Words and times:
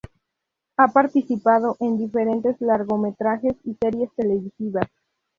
Ha 0.77 0.87
participado 0.87 1.77
en 1.79 1.99
diferentes 1.99 2.59
largometrajes 2.59 3.53
y 3.63 3.75
series 3.79 4.09
televisivas. 4.15 4.87